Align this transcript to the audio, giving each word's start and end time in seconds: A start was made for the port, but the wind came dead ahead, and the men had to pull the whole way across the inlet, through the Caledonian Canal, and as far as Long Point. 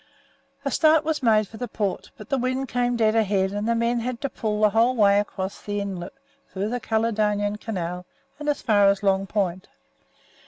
A 0.65 0.71
start 0.71 1.03
was 1.03 1.21
made 1.21 1.47
for 1.47 1.57
the 1.57 1.67
port, 1.67 2.09
but 2.17 2.27
the 2.27 2.39
wind 2.39 2.67
came 2.67 2.97
dead 2.97 3.13
ahead, 3.13 3.51
and 3.51 3.69
the 3.69 3.75
men 3.75 3.99
had 3.99 4.19
to 4.21 4.31
pull 4.31 4.59
the 4.59 4.71
whole 4.71 4.95
way 4.95 5.19
across 5.19 5.61
the 5.61 5.79
inlet, 5.79 6.13
through 6.51 6.69
the 6.69 6.79
Caledonian 6.79 7.57
Canal, 7.59 8.07
and 8.39 8.49
as 8.49 8.63
far 8.63 8.87
as 8.87 9.03
Long 9.03 9.27
Point. 9.27 9.67